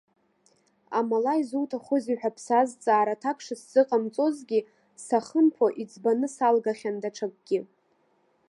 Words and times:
Амала 0.97 1.33
изуҭахузеи 1.41 2.17
ҳәа 2.19 2.35
бсазҵаар 2.35 3.07
аҭак 3.13 3.37
шысзыҟамҵозгьы, 3.45 4.59
сахымԥо, 5.05 5.67
иӡбаны 5.81 6.27
салгахьан 6.35 6.95
даҽакгьы. 7.03 7.59